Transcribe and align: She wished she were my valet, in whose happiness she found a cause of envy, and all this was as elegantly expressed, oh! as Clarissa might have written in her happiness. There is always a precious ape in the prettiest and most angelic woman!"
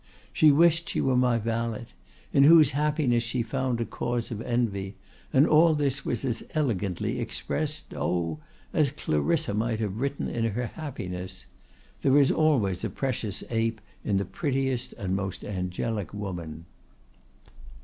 She 0.33 0.51
wished 0.51 0.89
she 0.89 0.99
were 0.99 1.15
my 1.15 1.37
valet, 1.37 1.85
in 2.33 2.43
whose 2.45 2.71
happiness 2.71 3.21
she 3.23 3.43
found 3.43 3.79
a 3.79 3.85
cause 3.85 4.31
of 4.31 4.41
envy, 4.41 4.95
and 5.31 5.45
all 5.45 5.75
this 5.75 6.03
was 6.03 6.25
as 6.25 6.41
elegantly 6.55 7.19
expressed, 7.19 7.93
oh! 7.93 8.39
as 8.73 8.91
Clarissa 8.91 9.53
might 9.53 9.79
have 9.79 9.97
written 9.97 10.27
in 10.27 10.43
her 10.53 10.65
happiness. 10.65 11.45
There 12.01 12.17
is 12.17 12.31
always 12.31 12.83
a 12.83 12.89
precious 12.89 13.43
ape 13.51 13.79
in 14.03 14.17
the 14.17 14.25
prettiest 14.25 14.93
and 14.93 15.15
most 15.15 15.45
angelic 15.45 16.15
woman!" 16.15 16.65